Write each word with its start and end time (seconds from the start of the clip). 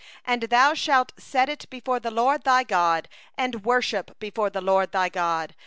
And 0.25 0.41
thou 0.49 0.73
shalt 0.73 1.11
set 1.19 1.47
it 1.47 1.59
down 1.59 1.67
before 1.69 1.99
the 1.99 2.09
LORD 2.09 2.43
thy 2.43 2.63
God, 2.63 3.07
and 3.37 3.63
worship 3.63 4.17
before 4.17 4.49
the 4.49 4.59
LORD 4.59 4.93
thy 4.93 5.09
God. 5.09 5.53